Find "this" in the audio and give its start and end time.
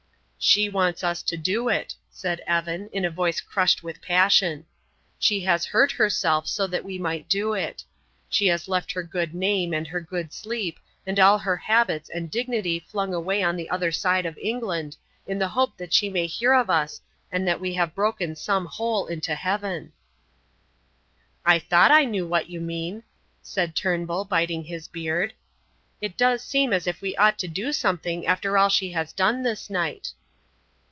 29.43-29.69